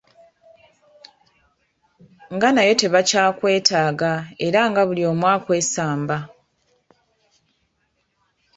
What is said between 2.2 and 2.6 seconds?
Nga